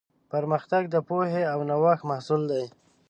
[0.31, 2.65] پرمختګ د پوهې او نوښت محصول دی.